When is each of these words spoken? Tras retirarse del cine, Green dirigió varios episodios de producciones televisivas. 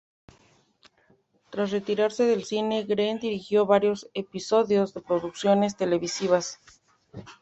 Tras 1.51 1.69
retirarse 1.69 2.23
del 2.23 2.43
cine, 2.43 2.85
Green 2.85 3.19
dirigió 3.19 3.67
varios 3.67 4.09
episodios 4.15 4.95
de 4.95 5.01
producciones 5.01 5.77
televisivas. 5.77 6.59